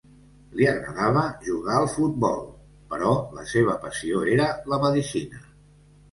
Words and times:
Li 0.59 0.67
agradava 0.69 1.25
jugar 1.47 1.75
al 1.81 1.89
futbol, 1.95 2.41
però 2.93 3.11
la 3.39 3.45
seva 3.51 3.75
passió 3.83 4.23
era 4.37 4.47
la 4.73 4.81
medicina. 4.87 5.43